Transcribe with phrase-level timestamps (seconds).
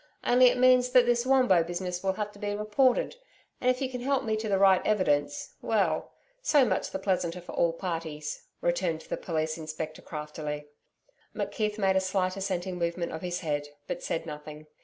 [0.23, 3.17] Only it means that this Wombo business will have to be reported,
[3.61, 6.09] and if you can help me to the right evidence well,
[6.41, 10.65] so much the pleasanter for all parties,' returned the Police Inspector craftily.
[11.35, 14.65] McKeith made a slight assenting movement of his head, but said nothing.